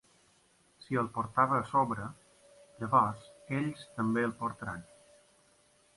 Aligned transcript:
Si 0.85 0.97
el 1.01 1.09
portava 1.17 1.57
a 1.65 1.67
sobre, 1.73 2.07
llavors 2.79 3.29
ells 3.59 3.87
també 3.99 4.25
el 4.31 4.37
portaran. 4.41 4.85